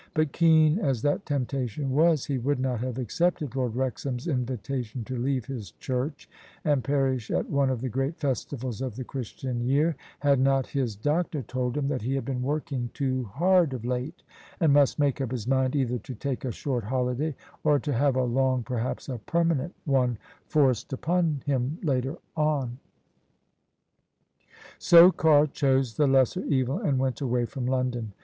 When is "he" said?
2.25-2.39, 12.01-12.15